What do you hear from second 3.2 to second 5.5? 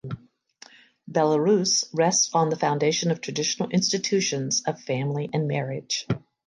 traditional institutions of family and